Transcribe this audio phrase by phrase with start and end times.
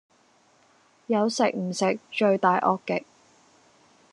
[1.05, 3.05] 有食唔食，罪大惡極